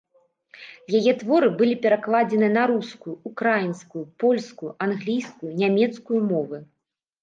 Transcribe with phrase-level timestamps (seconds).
[0.99, 6.69] Яе творы былі перакладзены на рускую, украінскую, польскую, англійскую, нямецкую мовы.